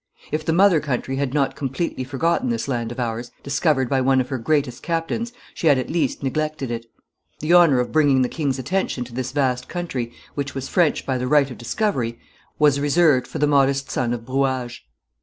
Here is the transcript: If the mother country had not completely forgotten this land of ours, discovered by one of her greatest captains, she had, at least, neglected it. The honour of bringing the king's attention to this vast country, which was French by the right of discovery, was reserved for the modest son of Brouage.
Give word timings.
If 0.31 0.43
the 0.43 0.51
mother 0.51 0.79
country 0.79 1.17
had 1.17 1.31
not 1.31 1.55
completely 1.55 2.03
forgotten 2.03 2.49
this 2.49 2.67
land 2.67 2.91
of 2.91 2.99
ours, 2.99 3.29
discovered 3.43 3.87
by 3.87 4.01
one 4.01 4.19
of 4.19 4.29
her 4.29 4.39
greatest 4.39 4.81
captains, 4.81 5.31
she 5.53 5.67
had, 5.67 5.77
at 5.77 5.91
least, 5.91 6.23
neglected 6.23 6.71
it. 6.71 6.87
The 7.39 7.53
honour 7.53 7.79
of 7.79 7.91
bringing 7.91 8.23
the 8.23 8.27
king's 8.27 8.57
attention 8.57 9.03
to 9.03 9.13
this 9.13 9.31
vast 9.31 9.69
country, 9.69 10.11
which 10.33 10.55
was 10.55 10.67
French 10.67 11.05
by 11.05 11.19
the 11.19 11.27
right 11.27 11.51
of 11.51 11.59
discovery, 11.59 12.19
was 12.57 12.79
reserved 12.79 13.27
for 13.27 13.37
the 13.37 13.45
modest 13.45 13.91
son 13.91 14.11
of 14.11 14.25
Brouage. 14.25 14.79